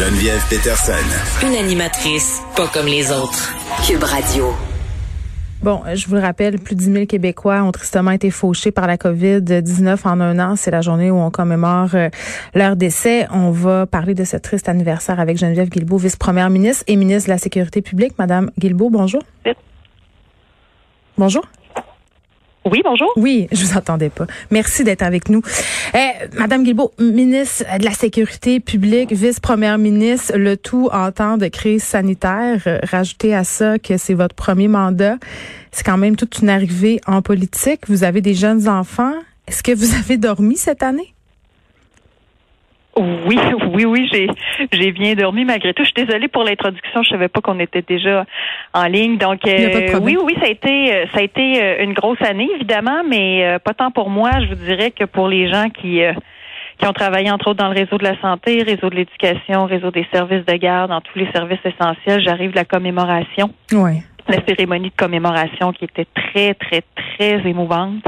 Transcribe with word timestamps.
Geneviève 0.00 0.42
Peterson. 0.48 1.46
Une 1.46 1.56
animatrice 1.56 2.40
pas 2.56 2.66
comme 2.68 2.86
les 2.86 3.12
autres. 3.12 3.54
Cube 3.86 4.02
Radio. 4.02 4.46
Bon, 5.62 5.82
je 5.92 6.06
vous 6.06 6.14
le 6.14 6.22
rappelle, 6.22 6.58
plus 6.58 6.74
de 6.74 6.80
10 6.80 6.92
000 6.92 7.04
Québécois 7.04 7.62
ont 7.62 7.70
tristement 7.70 8.12
été 8.12 8.30
fauchés 8.30 8.70
par 8.70 8.86
la 8.86 8.96
COVID-19 8.96 9.98
en 10.04 10.20
un 10.22 10.38
an. 10.38 10.56
C'est 10.56 10.70
la 10.70 10.80
journée 10.80 11.10
où 11.10 11.18
on 11.18 11.30
commémore 11.30 11.90
euh, 11.92 12.08
leur 12.54 12.76
décès. 12.76 13.26
On 13.30 13.50
va 13.50 13.84
parler 13.84 14.14
de 14.14 14.24
ce 14.24 14.38
triste 14.38 14.70
anniversaire 14.70 15.20
avec 15.20 15.36
Geneviève 15.36 15.68
Guilbeault, 15.68 15.98
vice-première 15.98 16.48
ministre 16.48 16.84
et 16.86 16.96
ministre 16.96 17.28
de 17.28 17.34
la 17.34 17.38
Sécurité 17.38 17.82
publique. 17.82 18.14
Madame 18.18 18.50
Guilbeault, 18.58 18.88
bonjour. 18.88 19.20
Bonjour. 21.18 21.44
Oui, 22.64 22.82
bonjour. 22.84 23.10
Oui, 23.16 23.48
je 23.52 23.64
vous 23.64 23.76
entendais 23.76 24.10
pas. 24.10 24.26
Merci 24.50 24.84
d'être 24.84 25.02
avec 25.02 25.28
nous. 25.28 25.42
Eh, 25.94 26.36
Madame 26.36 26.62
Guilbeault, 26.62 26.92
ministre 26.98 27.64
de 27.78 27.84
la 27.84 27.92
Sécurité 27.92 28.60
publique, 28.60 29.12
vice-première 29.12 29.78
ministre, 29.78 30.36
le 30.36 30.56
tout 30.56 30.88
en 30.92 31.10
temps 31.10 31.38
de 31.38 31.48
crise 31.48 31.82
sanitaire. 31.82 32.62
Euh, 32.66 32.78
rajoutez 32.82 33.34
à 33.34 33.44
ça 33.44 33.78
que 33.78 33.96
c'est 33.96 34.14
votre 34.14 34.34
premier 34.34 34.68
mandat. 34.68 35.16
C'est 35.72 35.84
quand 35.84 35.98
même 35.98 36.16
toute 36.16 36.40
une 36.40 36.50
arrivée 36.50 37.00
en 37.06 37.22
politique. 37.22 37.80
Vous 37.88 38.04
avez 38.04 38.20
des 38.20 38.34
jeunes 38.34 38.68
enfants. 38.68 39.14
Est-ce 39.48 39.62
que 39.62 39.72
vous 39.72 39.94
avez 39.98 40.18
dormi 40.18 40.56
cette 40.56 40.82
année? 40.82 41.14
Oui, 43.00 43.38
oui, 43.72 43.84
oui, 43.84 44.08
j'ai 44.12 44.28
j'ai 44.72 44.92
bien 44.92 45.14
dormi 45.14 45.44
malgré 45.44 45.72
tout. 45.72 45.82
Je 45.84 45.90
suis 45.90 46.06
désolée 46.06 46.28
pour 46.28 46.44
l'introduction, 46.44 47.02
je 47.02 47.10
savais 47.10 47.28
pas 47.28 47.40
qu'on 47.40 47.58
était 47.58 47.82
déjà 47.82 48.26
en 48.74 48.84
ligne. 48.84 49.16
Donc 49.16 49.46
euh, 49.46 49.98
oui, 50.02 50.16
oui, 50.22 50.34
ça 50.40 50.46
a 50.46 50.50
été 50.50 50.94
euh, 50.94 51.04
ça 51.12 51.20
a 51.20 51.22
été 51.22 51.62
euh, 51.62 51.82
une 51.84 51.94
grosse 51.94 52.20
année 52.22 52.48
évidemment, 52.54 53.02
mais 53.08 53.58
pas 53.64 53.74
tant 53.74 53.90
pour 53.90 54.10
moi. 54.10 54.30
Je 54.40 54.48
vous 54.48 54.64
dirais 54.64 54.90
que 54.90 55.04
pour 55.04 55.28
les 55.28 55.50
gens 55.50 55.68
qui 55.70 56.02
qui 56.78 56.86
ont 56.86 56.92
travaillé 56.92 57.30
entre 57.30 57.48
autres 57.48 57.62
dans 57.62 57.68
le 57.68 57.78
réseau 57.78 57.98
de 57.98 58.04
la 58.04 58.18
santé, 58.20 58.62
réseau 58.62 58.88
de 58.88 58.96
l'éducation, 58.96 59.66
réseau 59.66 59.90
des 59.90 60.06
services 60.12 60.44
de 60.46 60.54
garde, 60.54 60.90
dans 60.90 61.00
tous 61.00 61.18
les 61.18 61.30
services 61.32 61.60
essentiels. 61.64 62.22
J'arrive 62.24 62.54
la 62.54 62.64
commémoration. 62.64 63.50
Oui. 63.72 64.02
La 64.28 64.38
cérémonie 64.46 64.90
de 64.90 64.96
commémoration 64.96 65.72
qui 65.72 65.84
était 65.84 66.06
très, 66.14 66.54
très, 66.54 66.82
très 66.94 67.48
émouvante 67.48 68.04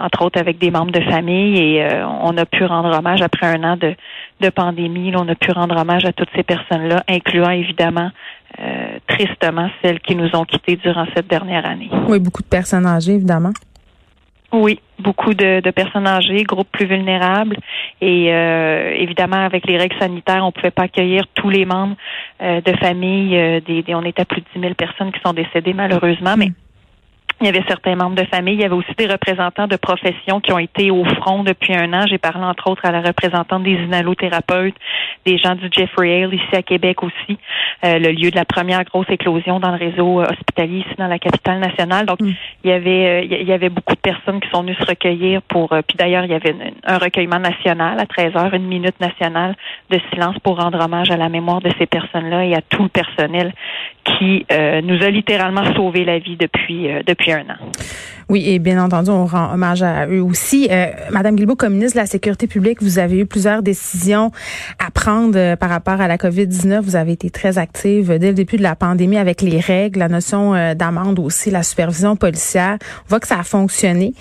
entre 0.00 0.22
autres 0.22 0.40
avec 0.40 0.58
des 0.58 0.70
membres 0.70 0.92
de 0.92 1.00
famille, 1.00 1.58
et 1.58 1.82
euh, 1.82 2.06
on 2.06 2.36
a 2.36 2.46
pu 2.46 2.64
rendre 2.64 2.96
hommage 2.96 3.22
après 3.22 3.46
un 3.46 3.62
an 3.64 3.76
de, 3.76 3.94
de 4.40 4.48
pandémie. 4.50 5.12
on 5.16 5.28
a 5.28 5.34
pu 5.34 5.50
rendre 5.52 5.76
hommage 5.76 6.04
à 6.04 6.12
toutes 6.12 6.28
ces 6.34 6.42
personnes-là, 6.42 7.02
incluant 7.08 7.50
évidemment 7.50 8.10
euh, 8.60 8.98
tristement 9.06 9.70
celles 9.82 10.00
qui 10.00 10.14
nous 10.14 10.34
ont 10.34 10.44
quittés 10.44 10.76
durant 10.76 11.06
cette 11.14 11.28
dernière 11.28 11.66
année. 11.66 11.90
Oui, 12.08 12.18
beaucoup 12.18 12.42
de 12.42 12.48
personnes 12.48 12.86
âgées, 12.86 13.14
évidemment. 13.14 13.52
Oui, 14.50 14.80
beaucoup 14.98 15.34
de, 15.34 15.60
de, 15.60 15.70
personnes 15.70 16.06
âgées, 16.06 16.42
groupes 16.44 16.72
plus 16.72 16.86
vulnérables. 16.86 17.58
Et 18.00 18.32
euh, 18.32 18.94
évidemment, 18.96 19.44
avec 19.44 19.66
les 19.66 19.76
règles 19.76 19.98
sanitaires, 19.98 20.42
on 20.42 20.46
ne 20.46 20.52
pouvait 20.52 20.70
pas 20.70 20.84
accueillir 20.84 21.26
tous 21.34 21.50
les 21.50 21.66
membres 21.66 21.96
de 22.40 22.76
famille. 22.78 23.60
Des, 23.66 23.84
on 23.88 24.02
était 24.04 24.22
à 24.22 24.24
plus 24.24 24.40
de 24.40 24.46
10 24.54 24.60
000 24.60 24.74
personnes 24.74 25.12
qui 25.12 25.20
sont 25.20 25.34
décédées, 25.34 25.74
malheureusement. 25.74 26.34
Mais 26.38 26.52
il 27.40 27.46
y 27.46 27.48
avait 27.48 27.64
certains 27.68 27.94
membres 27.94 28.16
de 28.16 28.24
famille. 28.24 28.54
Il 28.54 28.60
y 28.60 28.64
avait 28.64 28.74
aussi 28.74 28.92
des 28.96 29.06
représentants 29.06 29.68
de 29.68 29.76
professions 29.76 30.40
qui 30.40 30.52
ont 30.52 30.58
été 30.58 30.90
au 30.90 31.04
front 31.04 31.44
depuis 31.44 31.74
un 31.74 31.92
an. 31.92 32.04
J'ai 32.08 32.18
parlé 32.18 32.44
entre 32.44 32.68
autres 32.68 32.84
à 32.84 32.90
la 32.90 33.00
représentante 33.00 33.62
des 33.62 33.74
inhalothérapeutes, 33.74 34.74
des 35.24 35.38
gens 35.38 35.54
du 35.54 35.68
Jeffrey 35.70 36.22
Hale 36.22 36.34
ici 36.34 36.54
à 36.56 36.62
Québec 36.62 37.02
aussi, 37.02 37.38
euh, 37.84 37.98
le 37.98 38.10
lieu 38.10 38.30
de 38.30 38.36
la 38.36 38.44
première 38.44 38.82
grosse 38.84 39.08
éclosion 39.08 39.60
dans 39.60 39.70
le 39.70 39.78
réseau 39.78 40.20
euh, 40.20 40.24
hospitalier 40.24 40.78
ici 40.78 40.94
dans 40.98 41.06
la 41.06 41.18
capitale 41.18 41.60
nationale. 41.60 42.06
Donc 42.06 42.20
mm. 42.20 42.32
il 42.64 42.70
y 42.70 42.72
avait 42.72 43.06
euh, 43.06 43.22
il 43.22 43.46
y 43.46 43.52
avait 43.52 43.68
beaucoup 43.68 43.94
de 43.94 44.00
personnes 44.00 44.40
qui 44.40 44.48
sont 44.50 44.62
venues 44.62 44.74
se 44.74 44.84
recueillir 44.84 45.42
pour. 45.42 45.68
puis 45.68 45.96
d'ailleurs 45.96 46.24
il 46.24 46.30
y 46.30 46.34
avait 46.34 46.54
un 46.84 46.98
recueillement 46.98 47.38
national 47.38 48.00
à 48.00 48.06
13 48.06 48.36
heures, 48.36 48.54
une 48.54 48.66
minute 48.66 48.98
nationale 49.00 49.54
de 49.90 50.00
silence 50.10 50.36
pour 50.40 50.60
rendre 50.60 50.80
hommage 50.80 51.10
à 51.10 51.16
la 51.16 51.28
mémoire 51.28 51.60
de 51.60 51.70
ces 51.78 51.86
personnes-là 51.86 52.44
et 52.46 52.54
à 52.54 52.62
tout 52.62 52.82
le 52.82 52.88
personnel 52.88 53.52
qui 54.04 54.46
nous 54.82 55.02
a 55.02 55.10
littéralement 55.10 55.64
sauvé 55.74 56.04
la 56.04 56.18
vie 56.18 56.36
depuis 56.36 56.88
depuis 57.06 57.27
oui, 58.30 58.44
et 58.46 58.58
bien 58.58 58.82
entendu, 58.84 59.08
on 59.08 59.24
rend 59.24 59.54
hommage 59.54 59.82
à 59.82 60.06
eux 60.06 60.22
aussi. 60.22 60.68
Euh, 60.70 60.88
Madame 61.10 61.34
Guilbeault, 61.34 61.56
comme 61.56 61.72
ministre 61.72 61.96
de 61.96 62.02
la 62.02 62.06
Sécurité 62.06 62.46
publique, 62.46 62.82
vous 62.82 62.98
avez 62.98 63.20
eu 63.20 63.26
plusieurs 63.26 63.62
décisions 63.62 64.32
à 64.78 64.90
prendre 64.90 65.38
euh, 65.38 65.56
par 65.56 65.70
rapport 65.70 65.98
à 65.98 66.08
la 66.08 66.18
COVID-19. 66.18 66.80
Vous 66.80 66.96
avez 66.96 67.12
été 67.12 67.30
très 67.30 67.56
active 67.56 68.18
dès 68.18 68.28
le 68.28 68.34
début 68.34 68.58
de 68.58 68.62
la 68.62 68.76
pandémie 68.76 69.16
avec 69.16 69.40
les 69.40 69.60
règles, 69.60 70.00
la 70.00 70.08
notion 70.08 70.54
euh, 70.54 70.74
d'amende 70.74 71.18
aussi, 71.20 71.50
la 71.50 71.62
supervision 71.62 72.16
policière. 72.16 72.76
On 73.06 73.08
voit 73.08 73.20
que 73.20 73.28
ça 73.28 73.38
a 73.38 73.44
fonctionné. 73.44 74.12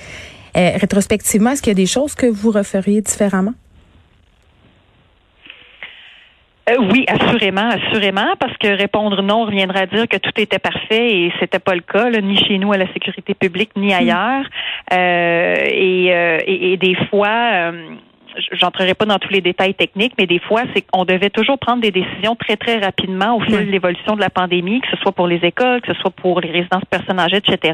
rétrospectivement, 0.56 1.50
est-ce 1.52 1.62
qu'il 1.62 1.72
y 1.72 1.76
a 1.76 1.76
des 1.76 1.86
choses 1.86 2.16
que 2.16 2.28
vous 2.28 2.52
referiez 2.52 3.02
différemment? 3.02 3.54
Euh, 6.70 6.76
oui, 6.92 7.06
assurément, 7.08 7.70
assurément, 7.70 8.36
parce 8.40 8.58
que 8.58 8.68
répondre 8.68 9.22
non 9.22 9.46
reviendra 9.46 9.82
à 9.82 9.86
dire 9.86 10.08
que 10.08 10.18
tout 10.18 10.34
était 10.36 10.60
parfait 10.60 11.10
et 11.12 11.34
c'était 11.40 11.60
pas 11.60 11.76
le 11.76 11.82
cas, 11.82 12.10
ni 12.10 12.38
chez 12.38 12.58
nous 12.58 12.74
à 12.74 12.78
la 12.78 12.92
sécurité 12.94 13.34
publique, 13.34 13.72
ni 13.78 13.94
hmm. 13.94 13.98
ailleurs. 13.98 14.46
Euh, 14.92 15.56
et, 15.66 16.14
euh, 16.14 16.40
et, 16.46 16.74
et, 16.74 16.78
des 16.78 16.96
fois, 17.10 17.72
j'entrerai 18.52 18.94
pas 18.94 19.06
dans 19.06 19.20
tous 19.20 19.32
les 19.32 19.42
détails 19.42 19.74
techniques, 19.74 20.14
mais 20.18 20.26
des 20.26 20.40
fois, 20.40 20.64
c'est 20.74 20.82
qu'on 20.82 21.06
devait 21.06 21.30
toujours 21.30 21.58
prendre 21.58 21.82
des 21.82 21.92
décisions 21.92 22.36
très, 22.36 22.58
très 22.58 22.78
rapidement 22.80 23.38
au 23.38 23.42
fil 23.42 23.66
de 23.66 23.72
l'évolution 23.72 24.16
de 24.16 24.22
la 24.22 24.30
pandémie, 24.30 24.82
que 24.82 24.88
ce 24.92 24.98
soit 24.98 25.12
pour 25.12 25.28
les 25.28 25.38
écoles, 25.44 25.82
que 25.82 25.94
ce 25.94 26.00
soit 26.00 26.12
pour 26.12 26.42
les 26.42 26.52
résidences 26.52 26.86
personnelles 26.90 27.26
âgées, 27.26 27.38
etc. 27.38 27.74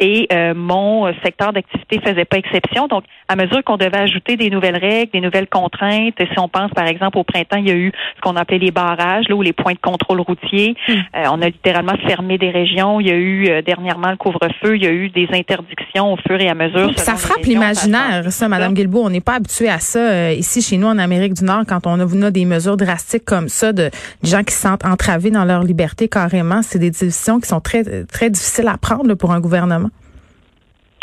Et 0.00 0.28
euh, 0.32 0.54
mon 0.54 1.12
secteur 1.24 1.52
d'activité 1.52 2.00
faisait 2.04 2.24
pas 2.24 2.38
exception. 2.38 2.86
Donc, 2.86 3.04
à 3.28 3.36
mesure 3.36 3.62
qu'on 3.64 3.76
devait 3.76 3.98
ajouter 3.98 4.36
des 4.36 4.50
nouvelles 4.50 4.78
règles, 4.78 5.12
des 5.12 5.20
nouvelles 5.20 5.48
contraintes, 5.48 6.14
si 6.18 6.38
on 6.38 6.48
pense, 6.48 6.70
par 6.72 6.86
exemple, 6.86 7.18
au 7.18 7.24
printemps, 7.24 7.56
il 7.56 7.68
y 7.68 7.72
a 7.72 7.76
eu 7.76 7.92
ce 8.16 8.20
qu'on 8.20 8.36
appelait 8.36 8.58
les 8.58 8.70
barrages, 8.70 9.28
là, 9.28 9.34
ou 9.34 9.42
les 9.42 9.52
points 9.52 9.74
de 9.74 9.78
contrôle 9.78 10.20
routier. 10.20 10.76
Hmm. 10.88 10.92
Euh, 10.92 11.24
on 11.32 11.42
a 11.42 11.46
littéralement 11.46 11.96
fermé 12.06 12.38
des 12.38 12.50
régions. 12.50 13.00
Il 13.00 13.08
y 13.08 13.10
a 13.10 13.16
eu 13.16 13.48
euh, 13.48 13.62
dernièrement 13.62 14.10
le 14.10 14.16
couvre-feu. 14.16 14.76
Il 14.76 14.82
y 14.82 14.86
a 14.86 14.92
eu 14.92 15.08
des 15.08 15.28
interdictions 15.32 16.12
au 16.12 16.16
fur 16.16 16.40
et 16.40 16.48
à 16.48 16.54
mesure. 16.54 16.92
Ça 16.96 17.16
frappe 17.16 17.44
l'imaginaire, 17.44 18.30
ça, 18.30 18.48
Madame 18.48 18.74
Guilbeault. 18.74 19.04
On 19.04 19.10
n'est 19.10 19.20
pas 19.20 19.34
habitué 19.34 19.68
à 19.68 19.78
ça 19.78 19.95
euh, 19.98 20.32
ici 20.32 20.62
chez 20.62 20.76
nous 20.76 20.86
en 20.86 20.98
Amérique 20.98 21.34
du 21.34 21.44
Nord 21.44 21.64
quand 21.66 21.86
on 21.86 22.00
a, 22.00 22.30
des 22.30 22.44
mesures 22.44 22.76
drastiques 22.76 23.24
comme 23.24 23.48
ça 23.48 23.72
de 23.72 23.90
gens 24.22 24.42
qui 24.42 24.54
se 24.54 24.60
sentent 24.60 24.84
entravés 24.84 25.30
dans 25.30 25.44
leur 25.44 25.62
liberté 25.62 26.08
carrément. 26.08 26.62
C'est 26.62 26.78
des 26.78 26.90
décisions 26.90 27.40
qui 27.40 27.48
sont 27.48 27.60
très 27.60 28.04
très 28.04 28.30
difficiles 28.30 28.68
à 28.68 28.78
prendre 28.78 29.14
pour 29.14 29.32
un 29.32 29.40
gouvernement. 29.40 29.90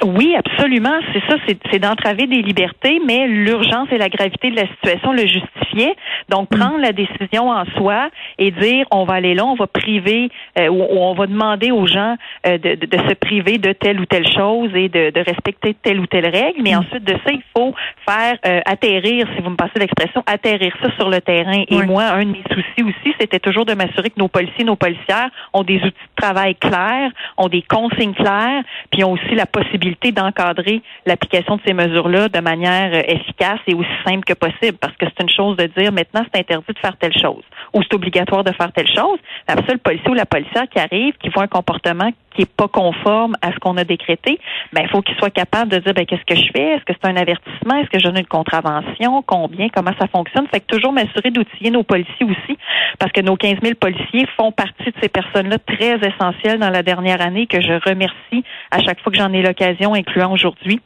Oui, 0.04 0.36
absolument. 0.38 1.00
C'est 1.14 1.24
ça, 1.30 1.38
c'est 1.72 1.80
d'entraver 1.80 2.28
des 2.28 2.42
libertés, 2.42 3.00
mais 3.06 3.28
l'urgence 3.28 3.88
et 3.92 3.98
la 3.98 4.10
gravité 4.10 4.52
de 4.52 4.56
la 4.56 4.68
situation 4.68 5.14
le 5.14 5.26
justifiaient. 5.26 5.96
Donc, 6.30 6.52
mm. 6.52 6.58
prendre 6.58 6.80
la 6.80 6.92
décision 6.92 7.50
en 7.50 7.66
soi 7.78 8.10
et 8.38 8.52
dire 8.52 8.86
on 8.92 9.06
va 9.06 9.16
aller 9.16 9.34
là, 9.34 9.46
on 9.46 9.56
va 9.56 9.68
priver 9.68 10.30
euh, 10.60 10.68
ou, 10.68 10.84
on 10.90 11.14
va 11.14 11.28
demander 11.28 11.72
aux 11.72 11.88
gens 11.88 12.16
euh, 12.46 12.58
de, 12.58 12.76
de, 12.76 12.98
se 12.98 13.14
priver 13.14 13.58
de 13.58 13.72
telle 13.72 14.00
ou 14.00 14.06
telle 14.06 14.28
chose 14.28 14.72
et 14.76 14.90
de, 14.90 15.12
de 15.12 15.20
respecter 15.22 15.76
telle 15.82 16.00
ou 16.00 16.08
telle 16.08 16.28
règle. 16.28 16.62
Mais 16.62 16.76
mm. 16.76 16.80
ensuite 16.80 17.04
de 17.04 17.14
ça, 17.14 17.32
il 17.32 17.44
faut 17.56 17.74
faire 18.08 18.38
euh, 18.46 18.60
atterrir, 18.66 19.28
si 19.36 19.42
vous 19.42 19.52
me 19.52 19.56
passez 19.56 19.80
l'expression, 19.80 20.24
atterrir 20.26 20.74
ça 20.82 20.90
sur 20.98 21.10
le 21.10 21.22
terrain. 21.22 21.64
Et 21.70 21.82
moi, 21.84 22.04
un 22.04 22.26
de 22.26 22.32
mes 22.32 22.44
soucis 22.52 22.84
aussi, 22.84 23.16
c'était 23.20 23.40
toujours 23.40 23.66
de 23.66 23.74
m'assurer 23.74 24.10
que 24.10 24.20
nos 24.20 24.28
policiers, 24.28 24.66
nos 24.66 24.76
policières 24.76 25.30
ont 25.54 25.64
des 25.64 25.78
outils 25.78 25.88
de 25.88 26.22
travail 26.22 26.56
clairs, 26.56 27.12
ont 27.38 27.48
des 27.48 27.62
consignes 27.62 28.14
claires, 28.14 28.64
puis 28.92 29.04
ont 29.04 29.14
aussi 29.14 29.36
la 29.36 29.46
possibilité 29.46 29.93
d'encadrer 30.12 30.82
l'application 31.06 31.58
de 31.58 31.62
ces 31.66 31.74
mesures-là 31.74 32.30
de 32.30 32.40
manière 32.40 32.94
euh, 32.94 33.02
efficace 33.08 33.60
et 33.68 33.74
aussi 33.74 33.90
simple 34.06 34.24
que 34.26 34.34
possible. 34.34 34.78
Parce 34.80 34.96
que 34.98 35.06
c'est 35.06 35.24
une 35.24 35.30
chose 35.30 35.58
de 35.58 35.66
dire 35.78 35.92
maintenant 35.92 36.24
c'est 36.34 36.40
interdit 36.40 36.74
de 36.74 36.80
faire 36.80 36.98
telle 36.98 37.18
chose 37.18 37.44
ou 37.74 37.82
c'est 37.82 37.94
obligatoire 37.94 38.44
de 38.44 38.52
faire 38.52 38.72
telle 38.72 38.88
chose. 38.88 39.20
La 39.48 39.56
seule 39.68 39.80
policier 39.80 40.10
ou 40.10 40.14
la 40.14 40.26
policière 40.26 40.68
qui 40.70 40.80
arrive, 40.80 41.16
qui 41.18 41.30
voit 41.30 41.44
un 41.44 41.48
comportement 41.48 42.10
qui 42.36 42.44
est 42.44 42.52
pas 42.52 42.68
conforme 42.68 43.36
à 43.42 43.52
ce 43.52 43.60
qu'on 43.60 43.78
a 43.78 43.84
décrété, 43.84 44.40
ben 44.72 44.82
il 44.84 44.90
faut 44.90 45.02
qu'il 45.02 45.16
soit 45.18 45.30
capable 45.30 45.72
de 45.72 45.78
dire 45.78 45.94
ben 45.94 46.06
qu'est-ce 46.06 46.26
que 46.26 46.36
je 46.36 46.52
fais, 46.56 46.76
est-ce 46.76 46.86
que 46.86 46.94
c'est 46.94 47.10
un 47.10 47.16
avertissement, 47.16 47.76
est-ce 47.78 47.90
que 47.90 48.00
je 48.00 48.06
donne 48.06 48.18
une 48.18 48.26
contravention, 48.26 49.22
combien, 49.26 49.70
comment 49.70 49.94
ça 50.00 50.08
fonctionne? 50.08 50.48
Fait 50.48 50.60
que 50.60 50.68
toujours 50.68 50.94
m'assurer 50.94 51.32
d'outiller 51.32 51.72
nos 51.72 51.84
policiers 51.84 52.26
aussi, 52.26 52.58
parce 53.00 53.12
que 53.12 53.22
nos 53.22 53.36
15 53.36 53.58
000 53.62 53.76
policiers 53.80 54.28
font 54.38 54.52
partie 54.52 54.86
de 54.86 54.96
ces 55.02 55.10
personnes-là 55.10 55.58
très 55.60 55.98
essentielles 55.98 56.60
dans 56.60 56.70
la 56.70 56.84
dernière 56.84 57.22
année 57.22 57.48
que 57.48 57.62
je 57.62 57.74
remercie 57.90 58.44
à 58.72 58.82
chaque 58.82 59.00
fois 59.02 59.12
que 59.12 59.18
j'en 59.18 59.32
ai 59.34 59.42
l'occasion, 59.42 59.94
incluant 59.94 60.32
aujourd'hui. 60.32 60.82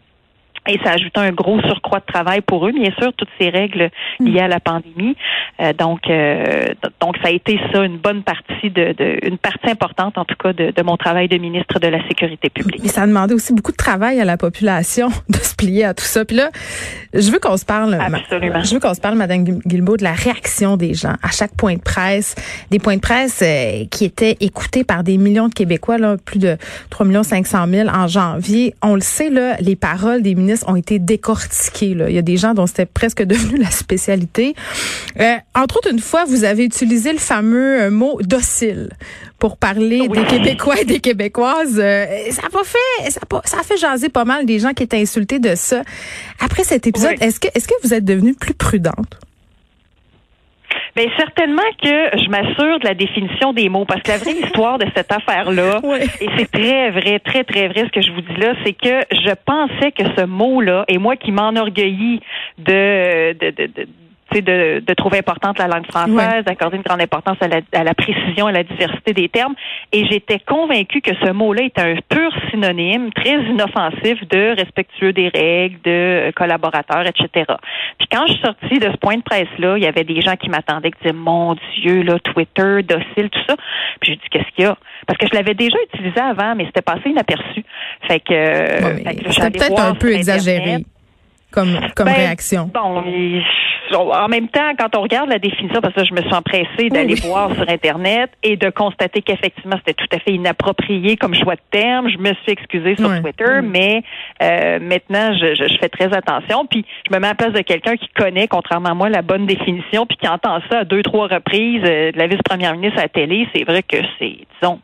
Et 0.67 0.79
ça 0.83 0.91
ajoute 0.91 1.17
un 1.17 1.31
gros 1.31 1.59
surcroît 1.61 1.99
de 1.99 2.11
travail 2.11 2.41
pour 2.41 2.67
eux, 2.67 2.71
bien 2.71 2.91
sûr, 2.99 3.13
toutes 3.13 3.29
ces 3.39 3.49
règles 3.49 3.89
liées 4.19 4.41
à 4.41 4.47
la 4.47 4.59
pandémie. 4.59 5.15
Euh, 5.59 5.73
donc, 5.73 6.01
euh, 6.09 6.65
donc 6.99 7.17
ça 7.21 7.29
a 7.29 7.31
été 7.31 7.59
ça 7.71 7.83
une 7.83 7.97
bonne 7.97 8.23
partie 8.23 8.69
de, 8.69 8.93
de 8.93 9.25
une 9.25 9.37
partie 9.37 9.69
importante, 9.69 10.17
en 10.17 10.25
tout 10.25 10.35
cas, 10.35 10.53
de, 10.53 10.71
de, 10.75 10.83
mon 10.83 10.97
travail 10.97 11.27
de 11.27 11.37
ministre 11.37 11.79
de 11.79 11.87
la 11.87 12.05
sécurité 12.07 12.49
publique. 12.49 12.83
Et 12.83 12.89
ça 12.89 13.03
a 13.03 13.07
demandé 13.07 13.33
aussi 13.33 13.53
beaucoup 13.53 13.71
de 13.71 13.77
travail 13.77 14.19
à 14.19 14.25
la 14.25 14.37
population 14.37 15.07
de 15.29 15.37
se 15.37 15.55
plier 15.55 15.85
à 15.85 15.93
tout 15.93 16.03
ça. 16.03 16.25
Puis 16.25 16.35
là, 16.35 16.49
je 17.13 17.31
veux 17.31 17.39
qu'on 17.39 17.57
se 17.57 17.65
parle. 17.65 17.95
Absolument. 17.95 18.63
Je 18.63 18.73
veux 18.73 18.79
qu'on 18.79 18.93
se 18.93 19.01
parle, 19.01 19.15
Madame 19.15 19.43
Guilbeault, 19.43 19.97
de 19.97 20.03
la 20.03 20.13
réaction 20.13 20.77
des 20.77 20.93
gens 20.93 21.15
à 21.23 21.31
chaque 21.31 21.55
point 21.55 21.75
de 21.75 21.81
presse, 21.81 22.35
des 22.71 22.79
points 22.79 22.95
de 22.95 23.01
presse 23.01 23.41
euh, 23.41 23.85
qui 23.89 24.05
étaient 24.05 24.37
écoutés 24.41 24.83
par 24.83 25.03
des 25.03 25.17
millions 25.17 25.47
de 25.47 25.53
Québécois, 25.53 25.97
là, 25.97 26.17
plus 26.17 26.39
de 26.39 26.57
3 26.89 27.23
500 27.23 27.67
000 27.67 27.89
en 27.89 28.07
janvier. 28.07 28.75
On 28.81 28.95
le 28.95 29.01
sait, 29.01 29.29
là, 29.29 29.55
les 29.59 29.75
paroles 29.75 30.21
des 30.21 30.35
ministres 30.35 30.56
ont 30.67 30.75
été 30.75 30.99
décortiqués. 30.99 31.93
Là. 31.93 32.09
Il 32.09 32.15
y 32.15 32.19
a 32.19 32.23
des 32.23 32.37
gens 32.37 32.53
dont 32.53 32.67
c'était 32.67 32.85
presque 32.85 33.23
devenu 33.23 33.57
la 33.57 33.71
spécialité. 33.71 34.55
Euh, 35.19 35.35
entre 35.55 35.77
autres, 35.77 35.91
une 35.91 35.99
fois, 35.99 36.25
vous 36.25 36.43
avez 36.43 36.63
utilisé 36.63 37.11
le 37.11 37.19
fameux 37.19 37.81
euh, 37.81 37.91
mot 37.91 38.19
docile 38.21 38.89
pour 39.39 39.57
parler 39.57 40.07
des 40.07 40.25
Québécois 40.25 40.81
et 40.81 40.85
des 40.85 40.99
Québécoises. 40.99 41.79
Euh, 41.79 42.05
ça 42.31 42.43
a 42.47 42.49
pas 42.49 42.63
fait, 42.63 43.11
ça 43.11 43.19
a, 43.21 43.25
pas, 43.25 43.41
ça 43.45 43.59
a 43.59 43.63
fait 43.63 43.77
jaser 43.77 44.09
pas 44.09 44.25
mal 44.25 44.45
des 44.45 44.59
gens 44.59 44.73
qui 44.73 44.83
étaient 44.83 44.99
insultés 44.99 45.39
de 45.39 45.55
ça. 45.55 45.83
Après 46.39 46.63
cet 46.63 46.87
épisode, 46.87 47.15
est-ce 47.21 47.39
que, 47.39 47.47
est-ce 47.53 47.67
que 47.67 47.75
vous 47.83 47.93
êtes 47.93 48.05
devenue 48.05 48.33
plus 48.33 48.53
prudente? 48.53 49.19
Bien, 50.97 51.05
certainement 51.15 51.61
que 51.79 52.17
je 52.17 52.27
m'assure 52.27 52.79
de 52.79 52.85
la 52.85 52.95
définition 52.95 53.53
des 53.53 53.69
mots, 53.69 53.85
parce 53.85 54.01
que 54.01 54.09
la 54.09 54.17
vraie 54.17 54.31
histoire 54.43 54.79
de 54.79 54.87
cette 54.95 55.11
affaire-là, 55.11 55.79
et 56.19 56.27
c'est 56.35 56.49
très 56.49 56.89
vrai, 56.89 57.19
très, 57.19 57.43
très 57.43 57.67
vrai 57.67 57.83
ce 57.85 57.91
que 57.91 58.01
je 58.01 58.11
vous 58.11 58.21
dis 58.21 58.35
là, 58.41 58.55
c'est 58.65 58.73
que 58.73 59.05
je 59.11 59.31
pensais 59.45 59.91
que 59.91 60.03
ce 60.17 60.25
mot-là, 60.25 60.85
et 60.87 60.97
moi 60.97 61.15
qui 61.15 61.31
m'enorgueillis 61.31 62.19
de, 62.57 63.33
de, 63.33 63.51
de, 63.51 63.67
de 63.67 63.87
de, 64.35 64.83
de, 64.85 64.93
trouver 64.93 65.19
importante 65.19 65.57
la 65.57 65.67
langue 65.67 65.85
française, 65.87 66.43
d'accorder 66.45 66.77
une 66.77 66.83
grande 66.83 67.01
importance 67.01 67.37
à 67.41 67.47
la, 67.47 67.61
à 67.73 67.83
la, 67.83 67.93
précision, 67.93 68.47
à 68.47 68.51
la 68.51 68.63
diversité 68.63 69.13
des 69.13 69.29
termes. 69.29 69.55
Et 69.91 70.05
j'étais 70.05 70.39
convaincue 70.39 71.01
que 71.01 71.11
ce 71.23 71.31
mot-là 71.31 71.63
est 71.63 71.79
un 71.79 71.95
pur 72.09 72.31
synonyme, 72.51 73.11
très 73.13 73.41
inoffensif 73.43 74.27
de 74.29 74.55
respectueux 74.55 75.13
des 75.13 75.29
règles, 75.29 75.79
de 75.83 76.31
collaborateurs, 76.35 77.05
etc. 77.07 77.45
Puis 77.97 78.07
quand 78.11 78.27
je 78.27 78.33
suis 78.33 78.41
sortie 78.41 78.79
de 78.79 78.91
ce 78.91 78.97
point 78.97 79.17
de 79.17 79.23
presse-là, 79.23 79.77
il 79.77 79.83
y 79.83 79.87
avait 79.87 80.03
des 80.03 80.21
gens 80.21 80.35
qui 80.35 80.49
m'attendaient, 80.49 80.91
qui 80.91 80.99
disaient, 81.01 81.13
mon 81.13 81.55
Dieu, 81.81 82.03
là, 82.03 82.19
Twitter, 82.19 82.83
docile, 82.83 83.29
tout 83.29 83.43
ça. 83.47 83.55
Puis 84.01 84.13
je 84.13 84.19
dis, 84.19 84.29
qu'est-ce 84.29 84.55
qu'il 84.55 84.65
y 84.65 84.67
a? 84.67 84.77
Parce 85.05 85.17
que 85.17 85.27
je 85.27 85.35
l'avais 85.35 85.53
déjà 85.53 85.77
utilisé 85.93 86.19
avant, 86.19 86.55
mais 86.55 86.65
c'était 86.65 86.81
passé 86.81 87.09
inaperçu. 87.09 87.63
Fait 88.07 88.19
que, 88.19 89.31
c'était 89.31 89.51
peut-être 89.51 89.79
un 89.79 89.95
peu 89.95 90.13
exagéré 90.13 90.83
comme, 91.51 91.79
comme 91.95 92.07
ben, 92.07 92.13
réaction? 92.13 92.69
Bon, 92.73 93.03
en 93.95 94.27
même 94.27 94.47
temps, 94.49 94.71
quand 94.77 94.95
on 94.97 95.01
regarde 95.01 95.29
la 95.29 95.39
définition, 95.39 95.79
parce 95.81 95.93
que 95.93 96.05
je 96.05 96.13
me 96.13 96.21
suis 96.21 96.33
empressée 96.33 96.89
d'aller 96.89 97.15
voir 97.15 97.53
sur 97.53 97.69
Internet 97.69 98.31
et 98.43 98.57
de 98.57 98.69
constater 98.69 99.21
qu'effectivement, 99.21 99.77
c'était 99.77 99.93
tout 99.93 100.15
à 100.15 100.19
fait 100.19 100.31
inapproprié 100.31 101.17
comme 101.17 101.33
choix 101.33 101.55
de 101.55 101.61
terme, 101.71 102.09
je 102.09 102.17
me 102.17 102.33
suis 102.43 102.51
excusée 102.51 102.95
sur 102.95 103.09
Twitter, 103.21 103.61
mais 103.63 104.03
euh, 104.41 104.79
maintenant, 104.79 105.33
je, 105.33 105.55
je, 105.55 105.77
fais 105.79 105.89
très 105.89 106.13
attention. 106.15 106.65
Puis, 106.65 106.85
je 107.07 107.15
me 107.15 107.19
mets 107.19 107.27
à 107.27 107.31
la 107.31 107.35
place 107.35 107.53
de 107.53 107.61
quelqu'un 107.61 107.95
qui 107.95 108.09
connaît, 108.09 108.47
contrairement 108.47 108.89
à 108.89 108.93
moi, 108.93 109.09
la 109.09 109.21
bonne 109.21 109.45
définition, 109.45 110.05
puis 110.05 110.17
qui 110.17 110.27
entend 110.27 110.59
ça 110.69 110.79
à 110.79 110.83
deux, 110.83 111.03
trois 111.03 111.27
reprises 111.27 111.83
euh, 111.85 112.11
de 112.11 112.17
la 112.17 112.27
vice-première 112.27 112.73
ministre 112.73 112.99
à 112.99 113.03
la 113.03 113.09
télé. 113.09 113.47
C'est 113.55 113.63
vrai 113.63 113.83
que 113.83 113.97
c'est, 114.19 114.37
disons, 114.59 114.79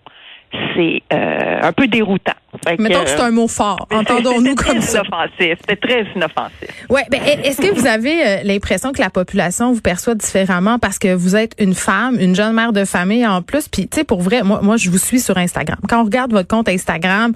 c'est 0.76 1.02
euh, 1.12 1.60
un 1.62 1.72
peu 1.74 1.88
déroutant. 1.88 2.34
Mettons 2.78 3.04
que 3.04 3.10
c'est 3.10 3.20
un 3.20 3.32
mot 3.32 3.48
fort. 3.48 3.88
Entendons-nous 3.92 4.54
comme 4.54 4.80
ça. 4.80 5.02
Inoffensif. 5.02 5.58
C'était 5.62 5.76
très 5.76 6.06
inoffensif. 6.16 6.70
Ouais, 6.88 7.02
ben, 7.10 7.20
est-ce 7.44 7.60
que 7.60 7.74
vous 7.74 7.88
avez 7.88 8.26
euh, 8.26 8.38
l'impression 8.44 8.92
que 8.92 9.02
la 9.02 9.10
population 9.10 9.74
vous 9.74 9.82
perçoit 9.82 10.14
différemment 10.14 10.78
parce 10.78 11.00
que 11.00 11.14
vous 11.14 11.36
êtes 11.36 11.54
une 11.58 11.74
femme, 11.74 12.20
une 12.20 12.36
jeune 12.36 12.54
mère 12.54 12.72
de 12.72 12.86
famille 12.86 13.26
en 13.26 13.42
plus, 13.42 13.68
puis 13.68 13.88
tu 13.88 13.98
sais 13.98 14.04
pour 14.04 14.22
vrai, 14.22 14.44
moi, 14.44 14.62
moi 14.62 14.78
je 14.78 14.92
vous 14.92 15.00
suis 15.00 15.20
sur 15.20 15.38
Instagram. 15.38 15.80
Quand 15.90 16.02
on 16.02 16.06
regarde 16.06 16.32
votre 16.32 16.48
compte 16.48 16.70
Instagram, 16.70 17.34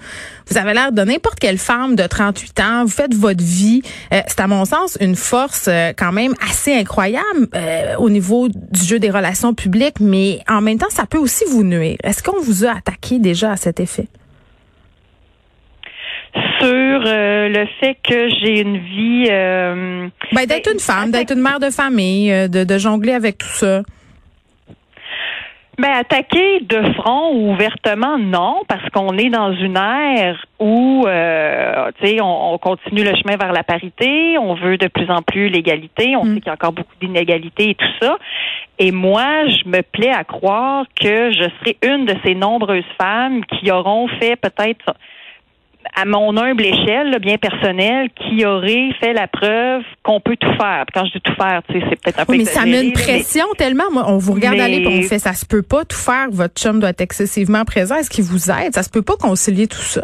vous 0.48 0.58
avez 0.58 0.74
l'air 0.74 0.92
de 0.92 1.02
n'importe 1.02 1.40
quelle 1.40 1.58
femme 1.58 1.96
de 1.96 2.04
38 2.04 2.60
ans. 2.60 2.84
Vous 2.84 2.92
faites 2.92 3.16
votre 3.16 3.44
vie. 3.44 3.82
Euh, 4.14 4.22
c'est 4.28 4.40
à 4.40 4.48
mon 4.48 4.66
sens 4.66 5.00
une 5.02 5.16
force 5.16 5.68
quand 5.98 6.12
même 6.12 6.36
assez 6.48 6.74
incroyable 6.74 7.50
au 7.98 8.10
niveau 8.10 8.50
du 8.50 8.84
jeu 8.84 9.00
des 9.00 9.10
relations 9.10 9.56
publiques, 9.56 10.00
mais 10.00 10.42
en 10.48 10.62
même 10.62 10.78
temps 10.78 10.90
ça 10.90 11.08
peut 11.08 11.18
aussi 11.18 11.44
vous 11.50 11.64
nuire. 11.64 11.98
Est-ce 12.04 12.22
qu'on 12.22 12.40
vous 12.40 12.66
a 12.66 12.72
attaqué? 12.78 13.07
Déjà 13.16 13.52
à 13.52 13.58
cet 13.58 13.80
effet? 13.80 14.08
Sur 16.60 16.70
euh, 17.06 17.50
le 17.50 17.66
fait 17.80 17.98
que 18.04 18.30
j'ai 18.30 18.62
une 18.62 18.78
vie. 18.78 19.28
Euh, 19.30 20.08
ben, 20.34 20.46
d'être 20.46 20.66
ben, 20.66 20.74
une 20.74 20.80
femme, 20.80 21.12
d'être 21.12 21.32
une 21.32 21.42
mère 21.42 21.60
de 21.60 21.70
famille, 21.70 22.32
euh, 22.32 22.48
de, 22.48 22.78
jongler 22.78 23.14
avec 23.14 23.38
tout 23.38 23.48
ça. 23.48 23.84
Ben, 25.78 25.92
attaquer 25.92 26.62
de 26.62 26.94
front 26.94 27.34
ou 27.34 27.52
ouvertement, 27.52 28.18
non, 28.18 28.64
parce 28.68 28.90
qu'on 28.90 29.16
est 29.18 29.30
dans 29.30 29.54
une 29.54 29.78
ère 29.78 30.44
où, 30.60 31.06
tu 31.06 32.08
sais, 32.08 32.18
on, 32.20 32.58
continue 32.58 33.04
le 33.04 33.14
chemin 33.16 33.38
vers 33.38 33.54
la 33.54 33.64
parité, 33.64 34.40
on 34.40 34.56
veut 34.56 34.78
de 34.78 34.88
plus 34.88 35.10
en 35.12 35.22
plus 35.22 35.50
l'égalité, 35.50 36.16
on 36.16 36.26
mm. 36.26 36.34
sait 36.34 36.40
qu'il 36.42 36.48
y 36.48 36.50
a 36.50 36.54
encore 36.54 36.72
beaucoup 36.72 36.96
d'inégalités 37.00 37.70
et 37.70 37.76
tout 37.76 37.86
ça. 38.02 38.18
Et 38.80 38.92
moi, 38.92 39.46
je 39.48 39.70
me 39.70 39.82
plais 39.82 40.12
à 40.12 40.24
croire 40.24 40.86
que 41.00 41.32
je 41.32 41.44
serai 41.60 41.78
une 41.84 42.06
de 42.06 42.16
ces 42.26 42.34
nombreuses 42.34 42.84
femmes 43.00 43.46
qui 43.46 43.72
auront 43.72 44.08
fait 44.20 44.36
peut-être 44.36 44.96
à 46.00 46.06
mon 46.06 46.38
humble 46.38 46.64
échelle, 46.64 47.18
bien 47.20 47.38
personnelle, 47.38 48.10
qui 48.16 48.46
auraient 48.46 48.92
fait 49.00 49.14
la 49.14 49.28
preuve 49.28 49.82
qu'on 50.04 50.20
peut 50.20 50.36
tout 50.40 50.54
faire. 50.54 50.86
Quand 50.94 51.06
je 51.06 51.14
dis 51.14 51.22
tout 51.22 51.34
faire, 51.34 51.62
tu 51.68 51.80
sais, 51.80 51.86
c'est 51.90 52.00
peut-être 52.00 52.20
un 52.20 52.26
peu 52.26 52.38
Mais 52.38 52.46
ça 52.46 52.66
met 52.66 52.86
une 52.86 52.94
pression 52.94 53.46
tellement. 53.58 53.86
Moi, 53.92 54.06
on 54.08 54.20
vous 54.20 54.34
regarde 54.34 54.60
aller 54.60 54.78
et 54.78 54.88
on 54.88 55.02
fait 55.02 55.18
ça 55.18 55.34
se 55.34 55.46
peut 55.46 55.64
pas 55.64 55.86
tout 55.86 55.98
faire. 55.98 56.28
Votre 56.32 56.54
chum 56.54 56.80
doit 56.80 56.90
être 56.90 57.02
excessivement 57.02 57.66
présent. 57.66 57.96
Est-ce 57.96 58.12
qu'il 58.12 58.26
vous 58.26 58.52
aide? 58.52 58.76
Ça 58.76 58.84
se 58.84 58.92
peut 58.92 59.02
pas 59.02 59.16
concilier 59.16 59.66
tout 59.66 59.78
ça? 59.78 60.04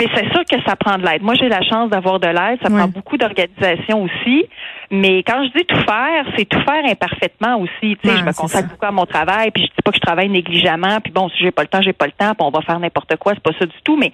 Mais 0.00 0.08
c'est 0.14 0.28
sûr 0.32 0.42
que 0.50 0.56
ça 0.66 0.76
prend 0.76 0.96
de 0.98 1.04
l'aide. 1.04 1.22
Moi, 1.22 1.34
j'ai 1.34 1.48
la 1.48 1.62
chance 1.62 1.90
d'avoir 1.90 2.18
de 2.18 2.26
l'aide. 2.26 2.58
Ça 2.62 2.70
prend 2.70 2.88
beaucoup 2.88 3.16
d'organisation 3.18 4.02
aussi. 4.02 4.46
Mais 4.90 5.22
quand 5.22 5.44
je 5.44 5.58
dis 5.58 5.64
tout 5.64 5.82
faire, 5.84 6.26
c'est 6.36 6.44
tout 6.44 6.60
faire 6.60 6.84
imparfaitement 6.84 7.58
aussi. 7.58 7.96
Tu 8.02 8.08
sais, 8.08 8.16
je 8.18 8.24
me 8.24 8.32
consacre 8.32 8.68
beaucoup 8.68 8.86
à 8.86 8.90
mon 8.92 9.06
travail, 9.06 9.50
puis 9.50 9.64
je 9.64 9.68
dis 9.68 9.82
pas 9.84 9.90
que 9.90 9.96
je 9.96 10.02
travaille 10.02 10.28
négligemment, 10.28 11.00
puis 11.00 11.12
bon, 11.12 11.28
si 11.30 11.38
j'ai 11.42 11.50
pas 11.50 11.62
le 11.62 11.68
temps, 11.68 11.82
j'ai 11.82 11.92
pas 11.92 12.06
le 12.06 12.12
temps, 12.12 12.34
puis 12.34 12.46
on 12.46 12.50
va 12.50 12.60
faire 12.62 12.78
n'importe 12.78 13.16
quoi. 13.16 13.32
C'est 13.34 13.42
pas 13.42 13.58
ça 13.58 13.66
du 13.66 13.76
tout. 13.84 13.96
Mais 13.96 14.12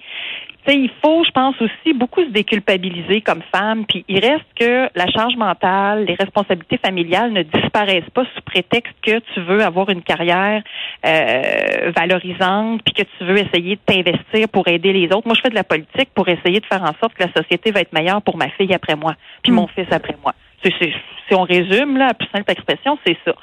sais, 0.65 0.75
il 0.75 0.89
faut, 1.03 1.23
je 1.23 1.31
pense 1.31 1.55
aussi, 1.61 1.93
beaucoup 1.93 2.23
se 2.23 2.29
déculpabiliser 2.29 3.21
comme 3.21 3.41
femme. 3.53 3.85
Puis 3.85 4.05
il 4.07 4.19
reste 4.19 4.45
que 4.55 4.89
la 4.95 5.07
charge 5.07 5.35
mentale, 5.35 6.05
les 6.05 6.15
responsabilités 6.15 6.77
familiales 6.77 7.31
ne 7.31 7.43
disparaissent 7.43 8.09
pas 8.13 8.25
sous 8.35 8.41
prétexte 8.41 8.93
que 9.01 9.19
tu 9.33 9.41
veux 9.41 9.63
avoir 9.63 9.89
une 9.89 10.03
carrière 10.03 10.61
euh, 11.05 11.91
valorisante, 11.95 12.81
puis 12.83 12.93
que 12.93 13.03
tu 13.17 13.25
veux 13.25 13.37
essayer 13.37 13.75
de 13.75 13.81
t'investir 13.85 14.49
pour 14.49 14.67
aider 14.67 14.93
les 14.93 15.07
autres. 15.07 15.25
Moi, 15.25 15.35
je 15.35 15.41
fais 15.41 15.49
de 15.49 15.55
la 15.55 15.63
politique 15.63 16.09
pour 16.13 16.27
essayer 16.27 16.59
de 16.59 16.65
faire 16.65 16.83
en 16.83 16.93
sorte 16.99 17.13
que 17.15 17.23
la 17.23 17.33
société 17.33 17.71
va 17.71 17.81
être 17.81 17.93
meilleure 17.93 18.21
pour 18.21 18.37
ma 18.37 18.49
fille 18.49 18.73
après 18.73 18.95
moi, 18.95 19.15
puis 19.43 19.51
mon 19.51 19.65
mm. 19.65 19.69
fils 19.75 19.87
après 19.91 20.15
moi. 20.21 20.33
Si 20.63 21.35
on 21.35 21.43
résume, 21.43 21.97
là, 21.97 22.07
la 22.07 22.13
plus 22.13 22.27
simple 22.33 22.51
expression, 22.51 22.97
c'est 23.05 23.17
ça. 23.25 23.33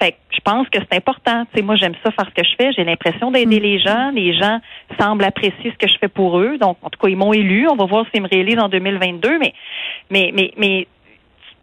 Fait 0.00 0.12
que 0.12 0.16
je 0.32 0.40
pense 0.40 0.68
que 0.68 0.78
c'est 0.78 0.96
important. 0.96 1.44
Tu 1.46 1.56
sais, 1.56 1.62
moi, 1.62 1.76
j'aime 1.76 1.94
ça 2.04 2.10
faire 2.10 2.26
ce 2.26 2.42
que 2.42 2.46
je 2.46 2.54
fais. 2.56 2.72
J'ai 2.72 2.84
l'impression 2.84 3.30
d'aider 3.30 3.58
mm. 3.58 3.62
les 3.62 3.78
gens. 3.80 4.10
Les 4.12 4.34
gens 4.34 4.60
semblent 4.98 5.24
apprécier 5.24 5.72
ce 5.72 5.76
que 5.76 5.88
je 5.88 5.98
fais 5.98 6.08
pour 6.08 6.38
eux. 6.38 6.58
Donc, 6.58 6.78
en 6.82 6.90
tout 6.90 6.98
cas, 6.98 7.08
ils 7.08 7.16
m'ont 7.16 7.32
élu. 7.32 7.68
On 7.68 7.76
va 7.76 7.86
voir 7.86 8.06
s'ils 8.12 8.22
me 8.22 8.28
réalisent 8.28 8.60
en 8.60 8.68
2022. 8.68 9.38
Mais, 9.38 9.54
mais, 10.10 10.30
mais, 10.32 10.52
mais 10.56 10.86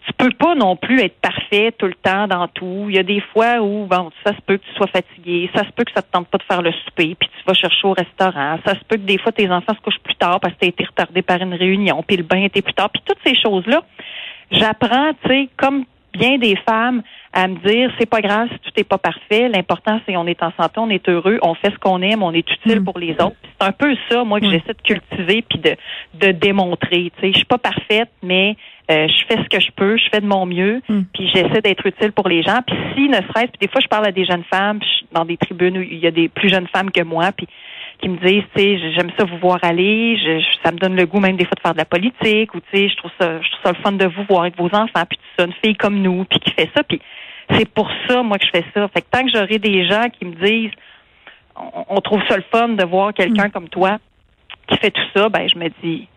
tu 0.06 0.14
peux 0.14 0.30
pas 0.32 0.54
non 0.54 0.76
plus 0.76 1.02
être 1.02 1.20
parfait 1.20 1.74
tout 1.78 1.88
le 1.88 1.96
temps 1.96 2.28
dans 2.28 2.48
tout. 2.48 2.86
Il 2.90 2.96
y 2.96 3.00
a 3.00 3.04
des 3.04 3.22
fois 3.22 3.60
où, 3.60 3.86
bon, 3.86 4.12
ça 4.24 4.36
se 4.36 4.42
peut 4.42 4.58
que 4.58 4.66
tu 4.66 4.74
sois 4.76 4.88
fatigué, 4.88 5.50
ça 5.56 5.64
se 5.64 5.72
peut 5.72 5.84
que 5.84 5.92
ça 5.96 6.02
te 6.02 6.12
tente 6.12 6.28
pas 6.28 6.38
de 6.38 6.44
faire 6.44 6.62
le 6.62 6.72
souper, 6.86 7.16
puis 7.20 7.30
tu 7.30 7.44
vas 7.48 7.54
chercher 7.54 7.88
au 7.88 7.94
restaurant. 7.94 8.60
Ça 8.66 8.74
se 8.76 8.84
peut 8.88 8.98
que 8.98 9.02
des 9.02 9.18
fois 9.18 9.32
tes 9.32 9.50
enfants 9.50 9.74
se 9.74 9.82
couchent 9.82 10.04
plus 10.04 10.16
tard 10.16 10.40
parce 10.40 10.54
que 10.54 10.60
tu 10.60 10.66
as 10.66 10.70
été 10.70 10.86
retardé 10.86 11.22
par 11.24 11.42
une 11.42 11.56
réunion, 11.56 12.04
puis 12.04 12.18
le 12.18 12.24
bain 12.24 12.44
était 12.44 12.62
plus 12.62 12.74
tard, 12.74 12.90
puis 12.92 13.02
toutes 13.04 13.18
ces 13.26 13.34
choses-là. 13.36 13.82
J'apprends, 14.52 15.12
tu 15.24 15.30
sais, 15.30 15.50
comme 15.58 15.86
bien 16.18 16.38
des 16.38 16.56
femmes 16.68 17.02
à 17.34 17.48
me 17.48 17.56
dire 17.68 17.92
c'est 18.00 18.10
pas 18.10 18.22
grave 18.22 18.48
si 18.52 18.60
tout 18.60 18.72
n'est 18.78 18.84
pas 18.84 18.98
parfait. 18.98 19.50
L'important 19.50 20.00
c'est 20.06 20.16
on 20.16 20.26
est 20.26 20.42
en 20.42 20.52
santé, 20.58 20.76
on 20.78 20.90
est 20.90 21.08
heureux, 21.10 21.38
on 21.42 21.54
fait 21.54 21.72
ce 21.72 21.78
qu'on 21.78 22.02
aime, 22.02 22.24
on 22.24 22.32
est 22.32 22.50
utile 22.50 22.80
mm. 22.80 22.86
pour 22.86 22.98
les 22.98 23.12
autres. 23.14 23.36
C'est 23.44 23.68
un 23.68 23.72
peu 23.72 23.96
ça 24.10 24.24
moi 24.24 24.40
que 24.40 24.50
j'essaie 24.50 24.74
de 24.74 24.82
cultiver 24.82 25.44
puis 25.48 25.60
de 25.60 25.76
de 26.14 26.32
démontrer. 26.32 27.12
Tu 27.18 27.22
sais, 27.22 27.32
je 27.32 27.38
suis 27.38 27.46
pas 27.46 27.58
parfaite, 27.58 28.10
mais 28.24 28.56
euh, 28.90 29.08
je 29.08 29.26
fais 29.28 29.44
ce 29.44 29.50
que 29.50 29.60
je 29.60 29.72
peux, 29.76 29.98
je 29.98 30.08
fais 30.12 30.22
de 30.22 30.28
mon 30.28 30.46
mieux, 30.46 30.82
mm. 30.88 31.02
puis 31.14 31.30
j'essaie 31.34 31.62
d'être 31.62 31.86
utile 31.86 32.14
pour 32.14 32.30
les 32.30 32.42
gens. 32.44 32.62
Puis 32.66 32.78
si 32.96 33.10
ne 33.10 33.16
serait-ce, 33.16 33.48
puis 33.48 33.60
des 33.60 33.68
fois 33.68 33.82
je 33.82 33.88
parle 33.88 34.06
à 34.06 34.12
des 34.12 34.26
jeunes 34.26 34.46
femmes 34.50 34.80
dans 35.12 35.26
des 35.26 35.38
tribunes 35.38 35.78
où 35.78 35.82
il 35.82 36.00
y 36.00 36.08
a 36.08 36.12
des 36.12 36.30
plus 36.30 36.50
jeunes 36.50 36.68
femmes 36.68 36.92
que 36.92 37.02
moi, 37.02 37.32
puis 37.36 37.48
qui 38.00 38.10
me 38.10 38.18
disent, 38.18 38.44
tu 38.56 38.62
sais, 38.62 38.92
j'aime 38.94 39.12
ça 39.18 39.26
vous 39.26 39.38
voir 39.38 39.60
aller, 39.62 40.18
je, 40.18 40.44
ça 40.64 40.72
me 40.72 40.78
donne 40.78 40.96
le 40.96 41.06
goût 41.06 41.20
même 41.20 41.38
des 41.38 41.46
fois 41.46 41.56
de 41.56 41.62
faire 41.62 41.74
de 41.74 41.78
la 41.78 41.86
politique, 41.86 42.54
ou 42.54 42.60
tu 42.60 42.78
sais, 42.78 42.90
je 42.90 42.96
trouve 42.98 43.12
ça, 43.20 43.42
je 43.42 43.50
trouve 43.52 43.64
ça 43.64 43.72
le 43.72 43.82
fun 43.84 43.92
de 43.94 44.06
vous 44.06 44.24
voir 44.30 44.42
avec 44.42 44.58
vos 44.58 44.68
enfants, 44.68 45.06
puis 45.10 45.18
tout 45.18 45.24
ça, 45.38 45.46
une 45.46 45.54
fille 45.64 45.76
comme 45.76 46.02
nous, 46.02 46.26
puis 46.26 46.40
qui 46.40 46.52
fait 46.52 46.70
ça, 46.76 46.84
puis 46.84 47.02
c'est 47.52 47.70
pour 47.70 47.90
ça, 48.08 48.24
moi, 48.24 48.38
que 48.38 48.46
je 48.46 48.52
fais 48.52 48.66
ça. 48.74 48.88
Fait 48.90 49.02
que 49.02 49.08
tant 49.10 49.24
que 49.24 49.32
j'aurai 49.34 49.60
des 49.60 49.88
gens 49.88 50.06
qui 50.10 50.26
me 50.26 50.34
disent, 50.36 50.72
on, 51.56 52.02
trouve 52.02 52.22
ça 52.28 52.38
le 52.38 52.44
fun 52.52 52.70
de 52.70 52.84
voir 52.84 53.14
quelqu'un 53.14 53.48
mm. 53.48 53.52
comme 53.52 53.70
toi 53.70 53.98
qui 54.68 54.78
fait 54.78 54.92
tout 54.92 55.08
ça, 55.16 55.30
ben 55.30 55.48
je 55.48 55.58
me 55.58 55.70
dis, 55.84 56.08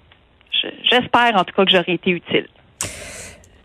j'espère 0.91 1.37
en 1.37 1.45
tout 1.45 1.55
cas 1.55 1.65
que 1.65 1.71
j'aurai 1.71 1.93
été 1.93 2.11
utile. 2.11 2.49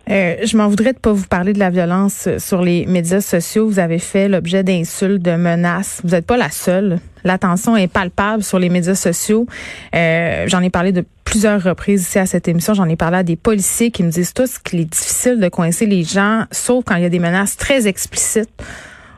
Euh, 0.10 0.36
je 0.44 0.58
m'en 0.58 0.68
voudrais 0.68 0.94
de 0.94 1.00
pas 1.00 1.14
vous 1.14 1.28
parler 1.28 1.54
de 1.54 1.60
la 1.60 1.70
violence 1.70 2.28
sur 2.38 2.62
les 2.62 2.86
médias 2.86 3.22
sociaux. 3.22 3.68
Vous 3.68 3.80
avez 3.80 4.00
fait 4.00 4.28
l'objet 4.28 4.64
d'insultes, 4.64 5.22
de 5.22 5.36
menaces. 5.36 6.02
Vous 6.04 6.10
n'êtes 6.12 6.26
pas 6.26 6.36
la 6.38 6.50
seule. 6.50 7.00
L'attention 7.24 7.78
est 7.78 7.88
palpable 7.88 8.44
sur 8.44 8.60
les 8.60 8.70
médias 8.70 8.96
sociaux. 8.96 9.48
Euh, 9.96 10.46
J'en 10.48 10.62
ai 10.62 10.70
parlé 10.70 10.92
de 10.92 11.06
plusieurs 11.24 11.64
reprises 11.64 12.02
ici 12.02 12.20
à 12.20 12.26
cette 12.26 12.48
émission. 12.50 12.74
J'en 12.74 12.90
ai 12.90 12.98
parlé 12.98 13.18
à 13.18 13.24
des 13.24 13.38
policiers 13.38 13.92
qui 13.92 14.04
me 14.04 14.12
disent 14.12 14.34
tous 14.34 14.60
qu'il 14.60 14.82
est 14.82 14.92
difficile 14.92 15.40
de 15.40 15.48
coincer 15.48 15.86
les 15.86 16.04
gens, 16.04 16.44
sauf 16.52 16.84
quand 16.86 16.96
il 16.96 17.04
y 17.04 17.06
a 17.06 17.10
des 17.10 17.20
menaces 17.20 17.56
très 17.56 17.88
explicites. 17.88 18.52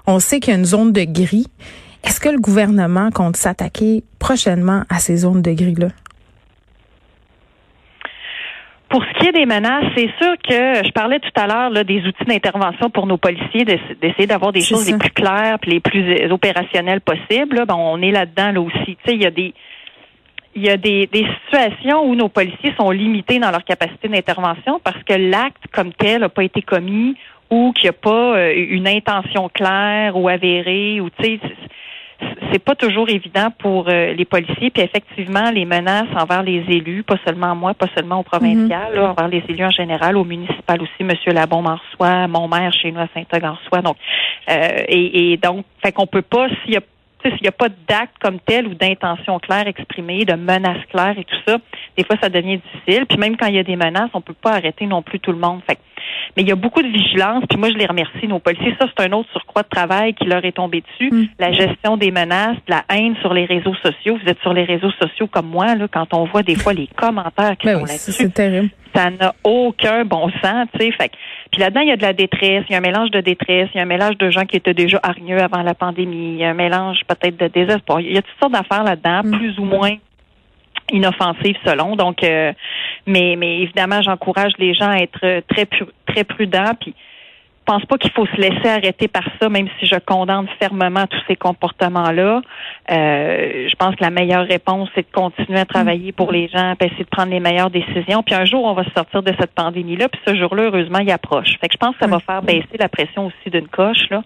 On 0.06 0.20
sait 0.20 0.40
qu'il 0.40 0.54
y 0.54 0.56
a 0.56 0.60
une 0.60 0.66
zone 0.66 0.94
de 0.94 1.04
gris. 1.04 1.48
Est-ce 2.04 2.20
que 2.20 2.30
le 2.30 2.38
gouvernement 2.38 3.10
compte 3.10 3.38
s'attaquer 3.38 4.04
prochainement 4.20 4.84
à 4.90 5.00
ces 5.00 5.18
zones 5.18 5.42
de 5.42 5.52
gris-là? 5.52 5.88
Pour 8.96 9.04
ce 9.04 9.20
qui 9.20 9.28
est 9.28 9.34
des 9.34 9.46
menaces, 9.46 9.84
c'est 9.94 10.10
sûr 10.22 10.36
que 10.42 10.86
je 10.86 10.92
parlais 10.94 11.20
tout 11.20 11.30
à 11.36 11.48
l'heure 11.48 11.84
des 11.84 12.00
outils 12.08 12.24
d'intervention 12.26 12.90
pour 12.90 13.08
nos 13.08 13.18
policiers, 13.18 13.66
d'essayer 13.66 14.26
d'avoir 14.26 14.54
des 14.54 14.62
choses 14.62 14.90
les 14.90 14.98
plus 14.98 15.10
claires 15.10 15.60
puis 15.60 15.72
les 15.72 15.80
plus 15.82 16.32
opérationnelles 16.32 17.02
possibles. 17.02 17.66
Bon, 17.68 17.76
on 17.76 18.02
est 18.02 18.12
là-dedans 18.12 18.54
là 18.54 18.62
aussi. 18.62 18.96
Tu 18.96 18.98
sais, 19.06 19.14
il 19.16 19.22
y 19.22 19.26
a 19.26 19.32
des 19.32 19.54
il 20.56 20.64
y 20.64 20.70
a 20.70 20.78
des, 20.78 21.08
des, 21.08 21.28
situations 21.44 22.10
où 22.10 22.16
nos 22.16 22.30
policiers 22.30 22.74
sont 22.80 22.90
limités 22.90 23.38
dans 23.40 23.52
leur 23.52 23.66
capacité 23.66 24.08
d'intervention 24.08 24.80
parce 24.82 25.04
que 25.04 25.14
l'acte 25.14 25.68
comme 25.74 25.92
tel 25.92 26.22
n'a 26.22 26.30
pas 26.30 26.46
été 26.46 26.62
commis 26.62 27.18
ou 27.50 27.74
qu'il 27.74 27.84
n'y 27.84 27.90
a 27.90 28.00
pas 28.00 28.38
euh, 28.38 28.54
une 28.56 28.88
intention 28.88 29.50
claire 29.50 30.16
ou 30.16 30.30
avérée 30.30 31.02
ou 31.02 31.10
tu 31.10 31.26
sais 31.26 31.40
c'est 32.52 32.64
pas 32.64 32.76
toujours 32.76 33.10
évident 33.10 33.50
pour 33.60 33.88
euh, 33.90 34.14
les 34.14 34.26
policiers 34.26 34.70
puis 34.70 34.84
effectivement 34.84 35.50
les 35.52 35.66
menaces 35.66 36.08
envers 36.16 36.44
les 36.44 36.64
élus 36.68 37.04
pas 37.04 37.18
seulement 37.26 37.56
moi 37.56 37.74
pas 37.74 37.88
seulement 37.96 38.20
au 38.20 38.24
provincial 38.24 38.94
mhm. 38.96 39.04
envers 39.04 39.28
les 39.28 39.44
élus 39.50 39.66
en 39.66 39.72
général 39.72 40.18
au 40.18 40.24
municipal 40.24 40.82
aussi 40.82 41.04
monsieur 41.04 41.32
Labombe 41.32 41.68
en 41.68 41.78
reçoit 41.78 42.28
mon 42.28 42.48
maire 42.48 42.74
chez 42.74 42.92
nous 42.92 43.00
à 43.00 43.08
Saint-Ogue 43.14 43.46
en 43.46 43.54
reçoit 43.54 43.82
donc 43.82 43.98
euh, 44.50 44.84
et, 44.88 45.34
et 45.34 45.38
donc 45.38 45.66
fait 45.84 45.92
qu'on 45.92 46.08
peut 46.08 46.22
pas 46.22 46.48
s'il 46.64 46.74
y 46.74 46.78
a 46.78 46.82
s'il 47.32 47.42
n'y 47.42 47.48
a 47.48 47.52
pas 47.52 47.70
d'acte 47.70 48.16
comme 48.22 48.40
tel 48.40 48.68
ou 48.68 48.76
d'intention 48.76 49.40
claire 49.40 49.68
exprimée, 49.68 50.26
de 50.26 50.34
menace 50.34 50.86
claire 50.92 51.18
et 51.18 51.24
tout 51.24 51.38
ça, 51.48 51.58
des 51.98 52.04
fois 52.04 52.18
ça 52.22 52.30
devient 52.30 52.60
difficile. 52.60 53.06
Puis 53.08 53.18
même 53.18 53.36
quand 53.38 53.48
il 53.48 53.56
y 53.56 53.60
a 53.60 53.64
des 53.64 53.76
menaces, 53.76 54.10
on 54.14 54.22
peut 54.22 54.34
pas 54.34 54.52
arrêter 54.52 54.86
non 54.86 55.02
plus 55.02 55.20
tout 55.20 55.32
le 55.32 55.40
monde. 55.40 55.62
Fait 55.68 55.80
mais 56.36 56.44
il 56.44 56.50
y 56.50 56.52
a 56.52 56.56
beaucoup 56.56 56.82
de 56.82 56.88
vigilance. 56.88 57.44
Puis 57.50 57.58
moi, 57.58 57.70
je 57.70 57.78
les 57.78 57.86
remercie, 57.86 58.28
nos 58.28 58.40
policiers. 58.40 58.76
Ça, 58.80 58.88
c'est 58.88 59.06
un 59.06 59.12
autre 59.14 59.30
surcroît 59.32 59.64
de 59.64 59.70
travail 59.70 60.14
qui 60.14 60.26
leur 60.26 60.44
est 60.44 60.52
tombé 60.54 60.82
dessus. 60.82 61.14
Mm. 61.14 61.28
La 61.40 61.52
gestion 61.52 61.98
des 61.98 62.12
menaces, 62.12 62.58
de 62.68 62.72
la 62.72 62.84
haine 62.90 63.16
sur 63.22 63.34
les 63.34 63.46
réseaux 63.46 63.76
sociaux. 63.76 64.18
Vous 64.22 64.30
êtes 64.30 64.40
sur 64.42 64.54
les 64.54 64.64
réseaux 64.64 64.92
sociaux 64.92 65.28
comme 65.28 65.48
moi, 65.48 65.76
là, 65.76 65.88
quand 65.92 66.14
on 66.14 66.26
voit 66.26 66.44
des 66.44 66.56
fois 66.56 66.74
les 66.74 66.88
commentaires 66.88 67.58
qui 67.58 67.68
ben 67.68 67.80
sont 67.80 67.86
là-dessus. 67.86 68.12
C'est 68.12 68.34
terrible. 68.34 68.70
Ça 68.94 69.10
n'a 69.10 69.36
aucun 69.44 70.06
bon 70.06 70.30
sens, 70.42 70.68
tu 70.74 70.86
sais. 70.86 70.92
Fait 70.92 71.12
puis 71.52 71.62
là-dedans, 71.62 71.82
il 71.82 71.90
y 71.90 71.92
a 71.92 71.98
de 71.98 72.02
la 72.02 72.14
détresse, 72.14 72.64
il 72.70 72.72
y 72.72 72.76
a 72.76 72.78
un 72.78 72.82
mélange 72.82 73.12
de 73.12 73.20
détresse, 73.22 73.70
il 73.74 73.78
y 73.78 73.80
a 73.80 73.84
un 73.84 73.88
mélange 73.88 74.18
de 74.18 74.30
gens 74.30 74.46
qui 74.46 74.56
étaient 74.56 74.74
déjà 74.74 75.00
hargneux 75.04 75.42
avant 75.42 75.64
la 75.64 75.74
pandémie, 75.74 76.34
il 76.34 76.38
y 76.38 76.46
a 76.46 76.50
un 76.50 76.54
mélange 76.54 77.00
peut-être 77.08 77.38
de 77.38 77.48
désespoir. 77.48 78.00
Il 78.00 78.14
y 78.14 78.18
a 78.18 78.22
toutes 78.22 78.40
sortes 78.40 78.54
d'affaires 78.54 78.84
là-dedans, 78.84 79.22
mm. 79.24 79.38
plus 79.38 79.60
ou 79.60 79.66
moins 79.66 79.96
inoffensives 80.92 81.58
selon. 81.66 81.96
Donc, 81.96 82.24
euh, 82.24 82.54
mais, 83.06 83.36
mais 83.38 83.62
évidemment, 83.62 84.02
j'encourage 84.02 84.54
les 84.58 84.74
gens 84.74 84.90
à 84.90 84.98
être 84.98 85.42
très 85.48 85.68
très 86.06 86.24
prudents. 86.24 86.74
Puis 86.80 86.94
je 87.68 87.74
pense 87.74 87.86
pas 87.86 87.98
qu'il 87.98 88.12
faut 88.12 88.28
se 88.28 88.36
laisser 88.36 88.68
arrêter 88.68 89.08
par 89.08 89.24
ça, 89.42 89.50
même 89.50 89.68
si 89.80 89.88
je 89.88 89.96
condamne 89.96 90.46
fermement 90.60 91.08
tous 91.08 91.22
ces 91.28 91.36
comportements-là. 91.36 92.42
Euh, 92.92 93.68
je 93.68 93.76
pense 93.76 93.96
que 93.96 94.04
la 94.04 94.12
meilleure 94.12 94.46
réponse, 94.46 94.88
c'est 94.94 95.02
de 95.02 95.12
continuer 95.12 95.60
à 95.60 95.66
travailler 95.66 96.12
pour 96.12 96.32
les 96.32 96.48
gens, 96.48 96.76
puis 96.78 96.90
essayer 96.90 97.06
de 97.06 97.10
prendre 97.10 97.32
les 97.32 97.40
meilleures 97.40 97.72
décisions. 97.72 98.22
Puis 98.22 98.36
un 98.36 98.46
jour, 98.46 98.64
on 98.66 98.74
va 98.74 98.84
sortir 98.96 99.24
de 99.24 99.34
cette 99.40 99.52
pandémie-là, 99.54 100.10
puis 100.10 100.22
ce 100.28 100.36
jour-là, 100.36 100.66
heureusement, 100.66 101.00
il 101.00 101.10
approche. 101.10 101.58
Fait 101.60 101.68
que 101.68 101.74
je 101.74 101.78
pense 101.78 101.96
que 101.96 102.02
ça 102.02 102.08
va 102.08 102.20
faire 102.20 102.44
baisser 102.44 102.78
la 102.78 102.88
pression 102.88 103.26
aussi 103.26 103.50
d'une 103.50 103.68
coche, 103.68 104.10
là, 104.12 104.22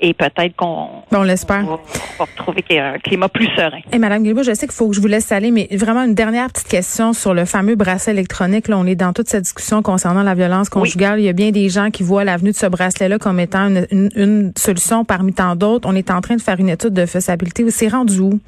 et 0.00 0.14
peut-être 0.14 0.54
qu'on 0.54 1.02
on 1.10 1.22
l'espère. 1.24 1.64
Va, 1.64 1.80
retrouver 2.20 2.62
un 2.78 2.98
climat 2.98 3.28
plus 3.28 3.48
serein. 3.56 3.80
Et 3.92 3.98
Madame 3.98 4.22
Guilbault, 4.22 4.44
je 4.44 4.54
sais 4.54 4.68
qu'il 4.68 4.76
faut 4.76 4.88
que 4.88 4.94
je 4.94 5.00
vous 5.00 5.08
laisse 5.08 5.32
aller, 5.32 5.50
mais 5.50 5.66
vraiment 5.72 6.04
une 6.04 6.14
dernière 6.14 6.46
petite 6.46 6.68
question 6.68 7.12
sur 7.12 7.34
le 7.34 7.44
fameux 7.44 7.74
bracelet 7.74 8.12
électronique. 8.12 8.68
Là, 8.68 8.78
on 8.78 8.86
est 8.86 8.94
dans 8.94 9.12
toute 9.12 9.26
cette 9.26 9.42
discussion 9.42 9.82
concernant 9.82 10.22
la 10.22 10.34
violence 10.34 10.68
conjugale. 10.68 11.18
Il 11.18 11.24
y 11.24 11.28
a 11.28 11.32
bien 11.32 11.50
des 11.50 11.68
gens 11.68 11.90
qui 11.90 12.04
voient 12.04 12.22
l'avenue 12.22 12.50
de 12.50 12.56
ce 12.56 12.66
bracelet 12.66 12.83
bracelet-là 12.84 13.18
comme 13.18 13.40
étant 13.40 13.68
une, 13.90 14.52
solution 14.56 15.04
parmi 15.04 15.32
tant 15.32 15.56
d'autres. 15.56 15.88
On 15.88 15.94
est 15.94 16.10
en 16.10 16.20
train 16.20 16.36
de 16.36 16.42
faire 16.42 16.60
une 16.60 16.68
étude 16.68 16.92
de 16.92 17.06
faisabilité. 17.06 17.68
C'est 17.70 17.88
rendu 17.88 18.20
où? 18.20 18.40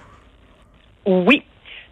Oui. 1.07 1.43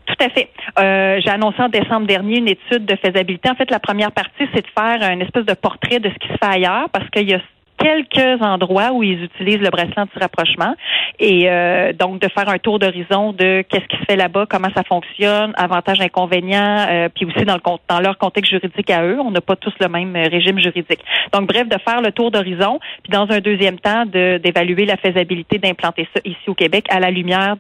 Tout 0.06 0.22
à 0.22 0.28
fait. 0.28 0.50
Euh, 0.78 1.18
j'ai 1.24 1.30
annoncé 1.30 1.62
en 1.62 1.70
décembre 1.70 2.06
dernier 2.06 2.38
une 2.38 2.48
étude 2.48 2.84
de 2.84 2.94
faisabilité. 2.96 3.48
En 3.48 3.54
fait, 3.54 3.70
la 3.70 3.80
première 3.80 4.12
partie, 4.12 4.46
c'est 4.54 4.60
de 4.60 4.66
faire 4.78 5.02
un 5.02 5.18
espèce 5.20 5.46
de 5.46 5.54
portrait 5.54 5.98
de 5.98 6.10
ce 6.10 6.14
qui 6.14 6.28
se 6.28 6.34
fait 6.34 6.54
ailleurs, 6.56 6.90
parce 6.90 7.08
qu'il 7.08 7.28
y 7.28 7.32
a 7.32 7.40
quelques 7.78 8.43
endroits 8.43 8.93
où 8.93 9.02
ils 9.02 9.25
utilisent 9.25 9.61
le 9.61 9.71
bracelet 9.71 9.99
anti-rapprochement 9.99 10.75
et 11.19 11.49
euh, 11.49 11.93
donc 11.93 12.21
de 12.21 12.28
faire 12.28 12.49
un 12.49 12.59
tour 12.59 12.78
d'horizon 12.78 13.33
de 13.33 13.62
qu'est-ce 13.69 13.87
qui 13.87 13.97
se 13.97 14.04
fait 14.04 14.16
là-bas, 14.16 14.47
comment 14.49 14.69
ça 14.75 14.83
fonctionne, 14.83 15.52
avantages, 15.57 16.00
inconvénients, 16.00 16.87
euh, 16.88 17.09
puis 17.14 17.26
aussi 17.26 17.45
dans 17.45 17.54
le 17.54 17.61
dans 17.88 18.00
leur 18.00 18.19
contexte 18.19 18.50
juridique 18.50 18.90
à 18.90 19.04
eux, 19.04 19.19
on 19.21 19.31
n'a 19.31 19.40
pas 19.40 19.57
tous 19.57 19.73
le 19.81 19.88
même 19.88 20.14
euh, 20.16 20.28
régime 20.28 20.59
juridique. 20.59 21.00
Donc 21.33 21.49
bref, 21.49 21.69
de 21.69 21.78
faire 21.78 22.02
le 22.02 22.12
tour 22.12 22.31
d'horizon, 22.31 22.78
puis 23.02 23.12
dans 23.12 23.31
un 23.31 23.40
deuxième 23.40 23.78
temps 23.78 24.04
d'évaluer 24.07 24.85
la 24.85 24.97
faisabilité 24.97 25.59
d'implanter 25.59 26.09
ça 26.14 26.21
ici 26.25 26.49
au 26.49 26.54
Québec 26.54 26.87
à 26.90 27.00
la 27.00 27.11
lumière 27.11 27.57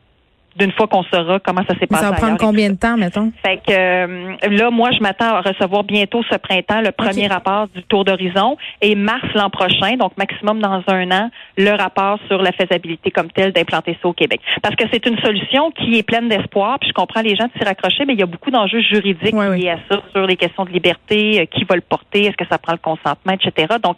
d'une 0.56 0.72
fois 0.72 0.86
qu'on 0.86 1.02
saura 1.04 1.40
comment 1.40 1.62
ça 1.68 1.74
s'est 1.78 1.86
passé. 1.86 2.04
Ça 2.04 2.10
va 2.10 2.16
prendre 2.16 2.38
combien 2.38 2.70
de 2.70 2.76
temps, 2.76 2.96
mettons? 2.96 3.32
Fait 3.44 3.56
que 3.56 3.72
euh, 3.72 4.36
là, 4.48 4.70
moi, 4.70 4.90
je 4.92 5.00
m'attends 5.00 5.34
à 5.34 5.40
recevoir 5.40 5.84
bientôt 5.84 6.22
ce 6.30 6.36
printemps 6.36 6.80
le 6.80 6.92
premier 6.92 7.26
rapport 7.26 7.68
du 7.68 7.82
tour 7.84 8.04
d'horizon 8.04 8.56
et 8.80 8.94
mars 8.94 9.26
l'an 9.34 9.50
prochain, 9.50 9.96
donc 9.96 10.16
maximum 10.16 10.60
dans 10.60 10.82
un 10.86 11.10
an, 11.10 11.30
le 11.56 11.70
rapport 11.70 12.18
sur 12.28 12.42
la 12.42 12.52
faisabilité 12.52 13.10
comme 13.10 13.30
telle 13.30 13.52
d'implanter 13.52 13.98
ça 14.00 14.08
au 14.08 14.12
Québec. 14.12 14.40
Parce 14.62 14.76
que 14.76 14.84
c'est 14.92 15.06
une 15.06 15.18
solution 15.18 15.70
qui 15.72 15.98
est 15.98 16.02
pleine 16.02 16.28
d'espoir, 16.28 16.78
puis 16.78 16.88
je 16.88 16.94
comprends 16.94 17.22
les 17.22 17.36
gens 17.36 17.46
de 17.46 17.52
s'y 17.58 17.64
raccrocher, 17.64 18.04
mais 18.04 18.14
il 18.14 18.20
y 18.20 18.22
a 18.22 18.26
beaucoup 18.26 18.50
d'enjeux 18.50 18.80
juridiques 18.80 19.34
liés 19.34 19.70
à 19.70 19.78
ça, 19.88 20.02
sur 20.12 20.26
les 20.26 20.36
questions 20.36 20.64
de 20.64 20.70
liberté, 20.70 21.40
euh, 21.40 21.44
qui 21.46 21.64
va 21.64 21.74
le 21.74 21.80
porter, 21.80 22.26
est-ce 22.26 22.36
que 22.36 22.46
ça 22.48 22.58
prend 22.58 22.72
le 22.72 22.78
consentement, 22.78 23.32
etc. 23.32 23.74
Donc, 23.82 23.96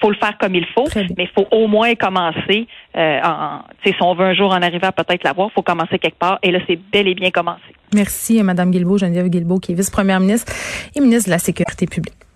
faut 0.00 0.10
le 0.10 0.16
faire 0.16 0.36
comme 0.38 0.54
il 0.54 0.66
faut, 0.66 0.86
mais 0.94 1.24
il 1.24 1.30
faut 1.34 1.46
au 1.50 1.66
moins 1.66 1.94
commencer. 1.94 2.66
Euh, 2.96 3.20
en, 3.22 3.62
si 3.84 3.94
on 4.00 4.14
veut 4.14 4.26
un 4.26 4.34
jour 4.34 4.50
en 4.50 4.62
arriver 4.62 4.86
à 4.86 4.92
peut-être 4.92 5.24
l'avoir, 5.24 5.48
il 5.50 5.54
faut 5.54 5.62
commencer 5.62 5.98
quelque 5.98 6.18
part. 6.18 6.38
Et 6.42 6.50
là, 6.50 6.60
c'est 6.66 6.78
bel 6.92 7.08
et 7.08 7.14
bien 7.14 7.30
commencé. 7.30 7.62
Merci, 7.94 8.42
Mme 8.42 8.70
Guilbeault, 8.70 8.98
Geneviève 8.98 9.28
Guilbeault, 9.28 9.58
qui 9.58 9.72
est 9.72 9.74
vice-première 9.74 10.20
ministre 10.20 10.52
et 10.94 11.00
ministre 11.00 11.28
de 11.28 11.32
la 11.32 11.38
Sécurité 11.38 11.86
publique. 11.86 12.27